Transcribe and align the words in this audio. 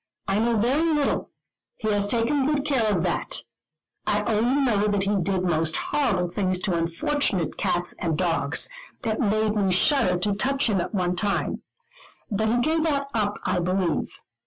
"I 0.27 0.39
know 0.39 0.57
very 0.57 0.81
little; 0.81 1.29
he 1.77 1.89
has 1.91 2.07
taken 2.07 2.43
good 2.47 2.65
care 2.65 2.89
of 2.91 3.03
that. 3.03 3.43
I 4.07 4.23
only 4.23 4.63
know 4.63 4.87
that 4.87 5.03
he 5.03 5.15
did 5.17 5.43
most 5.43 5.75
horrible 5.75 6.31
things 6.31 6.57
to 6.61 6.73
unfortunate 6.75 7.55
cats 7.55 7.93
and 7.99 8.17
dogs. 8.17 8.67
It 9.03 9.19
made 9.19 9.55
me 9.55 9.71
shudder 9.71 10.17
to 10.17 10.33
touch 10.33 10.67
him 10.71 10.81
at 10.81 10.95
one 10.95 11.15
time. 11.15 11.61
But 12.31 12.47
he 12.47 12.57
gave 12.61 12.81
that 12.81 13.09
up 13.13 13.37
I 13.43 13.59
believe. 13.59 14.07